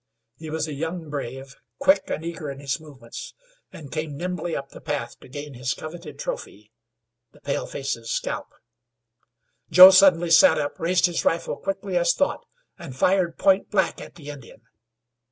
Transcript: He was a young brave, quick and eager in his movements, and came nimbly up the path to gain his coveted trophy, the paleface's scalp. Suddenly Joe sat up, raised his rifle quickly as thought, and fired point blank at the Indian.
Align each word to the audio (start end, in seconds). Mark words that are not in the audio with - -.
He 0.35 0.49
was 0.49 0.67
a 0.67 0.73
young 0.73 1.11
brave, 1.11 1.57
quick 1.77 2.09
and 2.09 2.25
eager 2.25 2.49
in 2.49 2.57
his 2.59 2.79
movements, 2.79 3.35
and 3.71 3.91
came 3.91 4.17
nimbly 4.17 4.55
up 4.55 4.69
the 4.69 4.81
path 4.81 5.19
to 5.19 5.27
gain 5.27 5.53
his 5.53 5.75
coveted 5.75 6.17
trophy, 6.17 6.71
the 7.33 7.39
paleface's 7.39 8.09
scalp. 8.09 8.47
Suddenly 9.71 10.29
Joe 10.29 10.31
sat 10.31 10.57
up, 10.57 10.79
raised 10.79 11.05
his 11.05 11.23
rifle 11.23 11.55
quickly 11.55 11.97
as 11.97 12.15
thought, 12.15 12.43
and 12.79 12.95
fired 12.97 13.37
point 13.37 13.69
blank 13.69 14.01
at 14.01 14.15
the 14.15 14.31
Indian. 14.31 14.63